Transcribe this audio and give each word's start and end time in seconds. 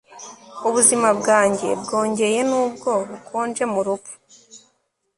ubuzima 0.67 1.09
bwanjye 1.19 1.69
bwongeye 1.83 2.39
nubwo 2.49 2.91
bukonje 3.09 3.63
mu 3.73 3.79
rupfu 3.87 4.15